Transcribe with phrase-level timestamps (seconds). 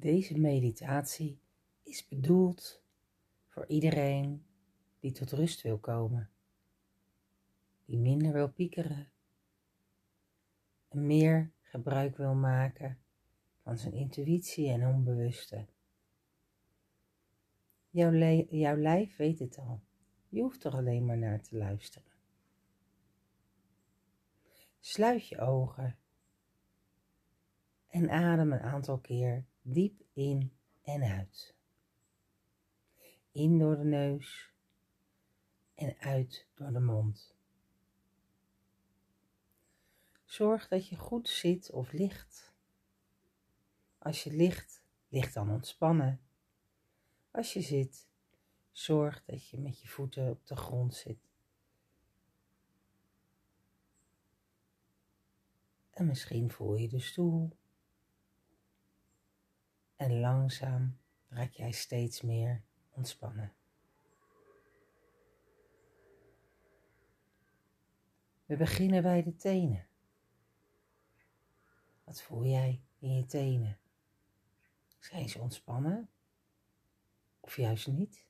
[0.00, 1.40] Deze meditatie
[1.82, 2.82] is bedoeld
[3.48, 4.46] voor iedereen
[4.98, 6.30] die tot rust wil komen,
[7.84, 9.12] die minder wil piekeren
[10.88, 12.98] en meer gebruik wil maken
[13.62, 15.66] van zijn intuïtie en onbewuste.
[17.90, 19.80] Jouw, lijf weet het al,
[20.28, 22.12] je hoeft er alleen maar naar te luisteren.
[24.78, 25.98] Sluit je ogen
[27.86, 31.54] en adem een aantal keer diep in en uit.
[33.32, 34.52] In door de neus
[35.74, 37.34] en uit door de mond.
[40.24, 42.54] Zorg dat je goed zit of ligt.
[43.98, 46.20] Als je ligt, ligt dan ontspannen.
[47.30, 48.08] Als je zit,
[48.72, 51.28] zorg dat je met je voeten op de grond zit.
[55.90, 57.56] En misschien voel je de stoel.
[60.00, 63.52] En langzaam raak jij steeds meer ontspannen.
[68.44, 69.86] We beginnen bij de tenen.
[72.04, 73.78] Wat voel jij in je tenen?
[74.98, 76.10] Zijn ze ontspannen?
[77.40, 78.26] Of juist niet?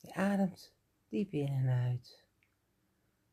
[0.00, 0.74] Je ademt
[1.08, 2.24] diep in en uit.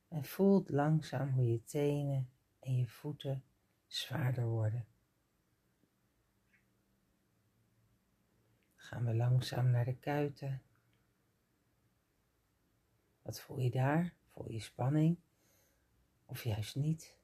[0.07, 3.43] En voelt langzaam hoe je tenen en je voeten
[3.93, 4.87] zwaarder worden.
[8.93, 10.61] gaan we langzaam naar de kuiten.
[13.21, 14.15] Wat voel je daar?
[14.31, 15.17] Voel je spanning?
[16.25, 17.17] Of juist niet?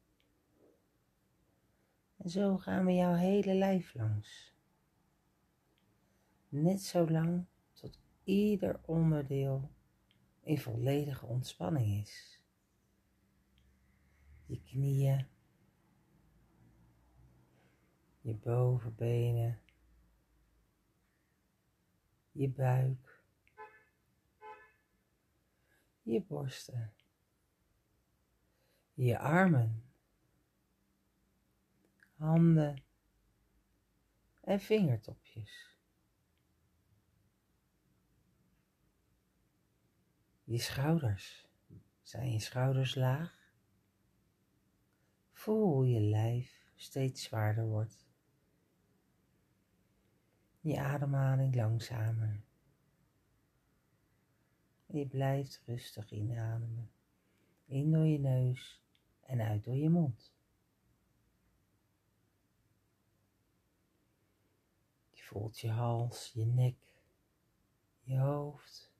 [2.17, 4.53] En zo gaan we jouw hele lijf langs.
[6.47, 9.71] Net zo lang tot ieder onderdeel
[10.41, 12.41] in volledige ontspanning is.
[14.45, 15.27] Je knieën,
[18.29, 19.61] je bovenbenen,
[22.31, 23.23] je buik,
[26.01, 26.93] je borsten,
[28.93, 29.83] je armen,
[32.15, 32.83] handen
[34.41, 35.77] en vingertopjes.
[40.43, 41.47] Je schouders.
[42.01, 43.53] Zijn je schouders laag?
[45.31, 48.08] Voel hoe je lijf steeds zwaarder wordt
[50.59, 52.41] je ademhaling langzamer.
[54.85, 56.91] je blijft rustig inademen.
[57.65, 58.83] In door je neus
[59.21, 60.33] en uit door je mond.
[65.09, 66.77] Je voelt je hals, je nek,
[68.01, 68.91] je hoofd.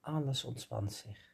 [0.00, 1.27] Alles ontspant zich.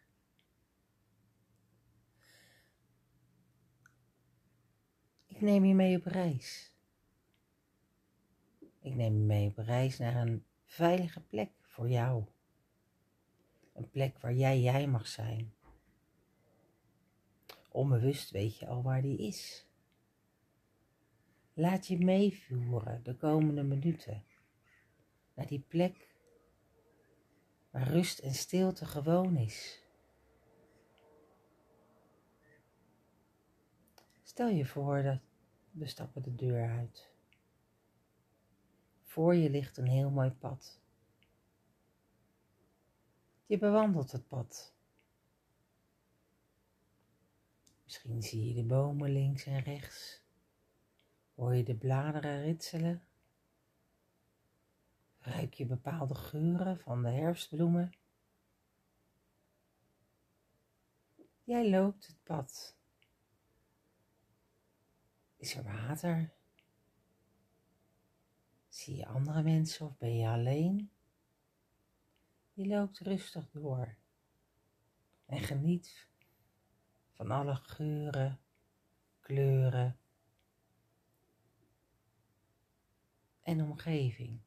[5.34, 6.72] Ik neem je mee op reis.
[8.80, 12.24] Ik neem je mee op reis naar een veilige plek voor jou.
[13.72, 15.54] Een plek waar jij jij mag zijn.
[17.68, 19.66] Onbewust weet je al waar die is.
[21.52, 24.24] Laat je meevoeren de komende minuten
[25.34, 26.14] naar die plek
[27.70, 29.83] waar rust en stilte gewoon is.
[34.34, 35.20] Stel je voor dat
[35.70, 37.10] we stappen de deur uit.
[39.02, 40.80] Voor je ligt een heel mooi pad.
[43.46, 44.74] Je bewandelt het pad.
[47.84, 50.22] Misschien zie je de bomen links en rechts.
[51.34, 53.02] Hoor je de bladeren ritselen.
[55.18, 57.92] Ruik je bepaalde geuren van de herfstbloemen.
[61.44, 62.76] Jij loopt het pad
[65.44, 66.32] is er water?
[68.68, 70.90] Zie je andere mensen of ben je alleen?
[72.52, 73.96] Je loopt rustig door
[75.26, 76.08] en geniet
[77.10, 78.40] van alle geuren,
[79.20, 79.98] kleuren
[83.42, 84.40] en omgeving.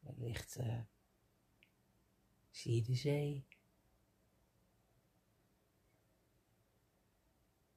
[0.00, 0.80] Wellicht uh,
[2.50, 3.46] zie je de zee.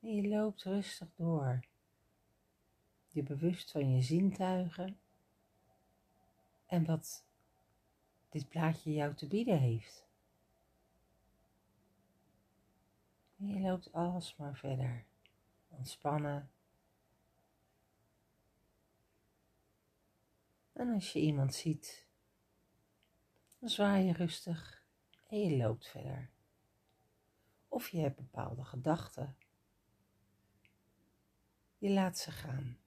[0.03, 1.65] En je loopt rustig door.
[3.07, 4.99] Je bewust van je zintuigen
[6.65, 7.25] en wat
[8.29, 10.05] dit plaatje jou te bieden heeft.
[13.37, 15.05] En je loopt alsmaar verder,
[15.67, 16.51] ontspannen.
[20.73, 22.07] En als je iemand ziet,
[23.59, 24.85] dan zwaai je rustig
[25.29, 26.29] en je loopt verder.
[27.67, 29.42] Of je hebt bepaalde gedachten.
[31.83, 32.77] Je laat ze gaan.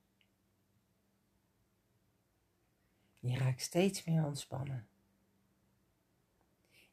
[3.18, 4.88] Je raakt steeds meer ontspannen.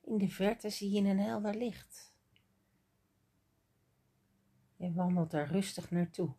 [0.01, 2.15] In de verte zie je een helder licht.
[4.75, 6.35] Je wandelt daar rustig naartoe.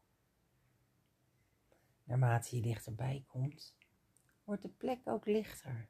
[2.02, 3.76] Naarmate je dichterbij komt,
[4.44, 5.88] wordt de plek ook lichter.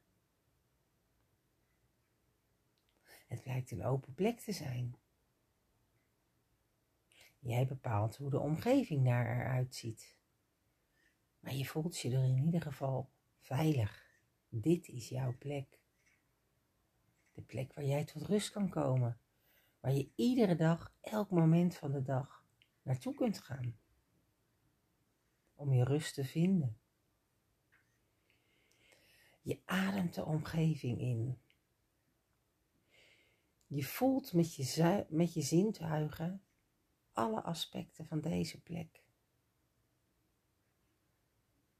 [3.26, 5.03] Het blijkt een open plek te zijn.
[7.44, 10.16] Jij bepaalt hoe de omgeving daar eruit ziet.
[11.38, 13.10] Maar je voelt je er in ieder geval
[13.40, 14.20] veilig.
[14.48, 15.80] Dit is jouw plek.
[17.32, 19.20] De plek waar jij tot rust kan komen.
[19.80, 22.44] Waar je iedere dag, elk moment van de dag
[22.82, 23.78] naartoe kunt gaan.
[25.54, 26.78] Om je rust te vinden.
[29.42, 31.38] Je ademt de omgeving in.
[33.66, 36.43] Je voelt met je, met je zintuigen
[37.14, 39.02] alle aspecten van deze plek.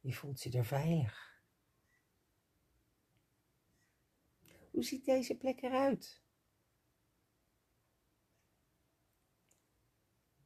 [0.01, 1.43] Je voelt je er veilig.
[4.71, 6.23] Hoe ziet deze plek eruit?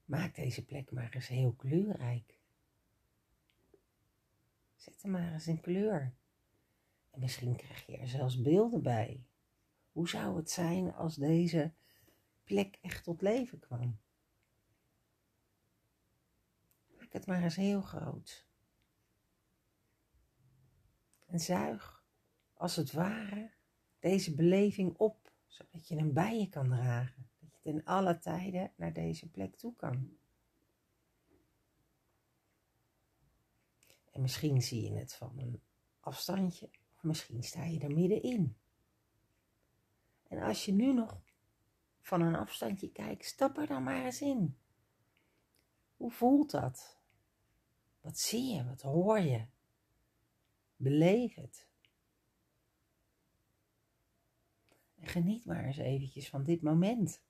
[0.04, 2.38] Maak deze plek maar eens heel kleurrijk.
[4.76, 6.14] Zet hem maar eens in kleur.
[7.10, 9.24] En misschien krijg je er zelfs beelden bij.
[9.92, 11.72] Hoe zou het zijn als deze
[12.44, 13.98] plek echt tot leven kwam?
[17.08, 18.46] Maak het maar eens heel groot.
[21.26, 22.04] En zuig,
[22.54, 23.50] als het ware,
[23.98, 27.30] deze beleving op, zodat je hem bij je kan dragen.
[27.40, 30.16] Dat je ten alle tijden naar deze plek toe kan.
[34.12, 35.62] En misschien zie je het van een
[36.00, 38.56] afstandje, of misschien sta je er middenin.
[40.22, 41.20] En als je nu nog
[42.00, 44.58] van een afstandje kijkt, stap er dan maar eens in.
[45.96, 46.97] Hoe voelt dat?
[48.08, 48.64] Wat zie je?
[48.64, 49.46] Wat hoor je?
[50.76, 51.66] Beleef het.
[54.94, 57.22] En geniet maar eens eventjes van dit moment.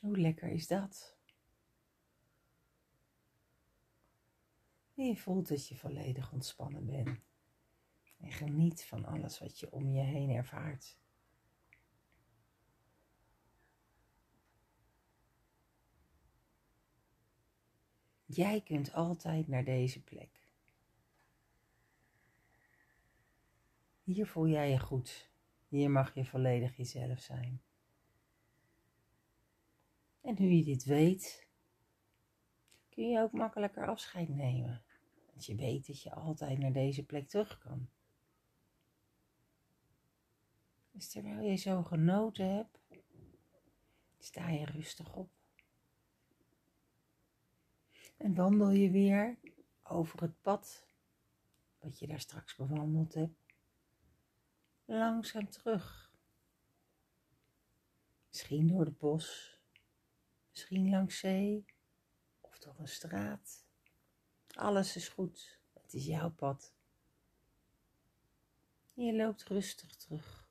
[0.00, 1.16] Hoe lekker is dat?
[4.94, 7.20] Je voelt dat je volledig ontspannen bent.
[8.18, 10.98] En geniet van alles wat je om je heen ervaart.
[18.32, 20.40] Jij kunt altijd naar deze plek.
[24.02, 25.30] Hier voel jij je goed.
[25.68, 27.62] Hier mag je volledig jezelf zijn.
[30.20, 31.48] En nu je dit weet,
[32.88, 34.82] kun je ook makkelijker afscheid nemen.
[35.30, 37.88] Want je weet dat je altijd naar deze plek terug kan.
[40.90, 42.78] Dus terwijl je zo genoten hebt,
[44.18, 45.39] sta je rustig op.
[48.20, 49.38] En wandel je weer
[49.82, 50.86] over het pad
[51.78, 53.54] wat je daar straks bewandeld hebt.
[54.84, 56.12] Langzaam terug.
[58.28, 59.58] Misschien door de bos,
[60.50, 61.64] misschien langs zee
[62.40, 63.66] of door een straat.
[64.48, 65.60] Alles is goed.
[65.72, 66.74] Het is jouw pad.
[68.94, 70.48] je loopt rustig terug.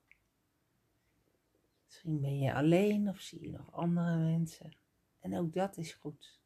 [1.86, 4.76] Misschien ben je alleen of zie je nog andere mensen.
[5.20, 6.39] En ook dat is goed.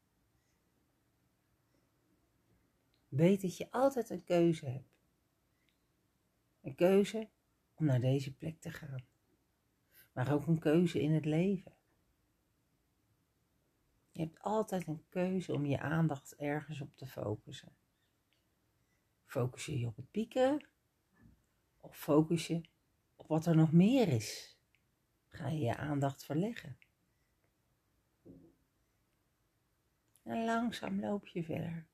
[3.16, 5.02] Weet dat je altijd een keuze hebt.
[6.62, 7.30] Een keuze
[7.74, 9.06] om naar deze plek te gaan.
[10.12, 11.74] Maar ook een keuze in het leven.
[14.12, 17.76] Je hebt altijd een keuze om je aandacht ergens op te focussen.
[19.26, 20.68] Focus je op het pieken
[21.80, 22.62] of focus je
[23.16, 24.58] op wat er nog meer is?
[25.28, 26.78] ga je je aandacht verleggen.
[30.24, 31.92] En langzaam loop je verder.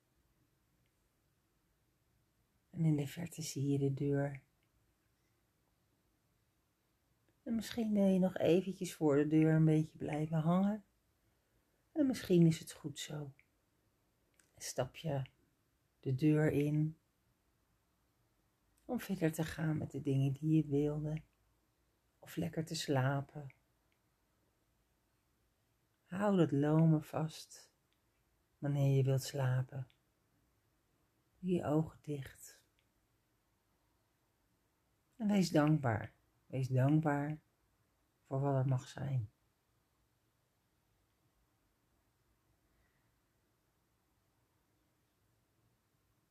[2.80, 4.40] En in de verte zie je de deur.
[7.42, 10.84] En misschien wil je nog eventjes voor de deur een beetje blijven hangen.
[11.92, 13.32] En misschien is het goed zo.
[14.56, 15.22] Stap je
[16.00, 16.96] de deur in
[18.84, 21.22] om verder te gaan met de dingen die je wilde
[22.18, 23.54] of lekker te slapen.
[26.04, 27.70] Hou dat lomen vast
[28.58, 29.88] wanneer je wilt slapen.
[31.38, 32.59] Doe je ogen dicht.
[35.20, 36.12] En wees dankbaar.
[36.46, 37.38] Wees dankbaar
[38.26, 39.30] voor wat er mag zijn.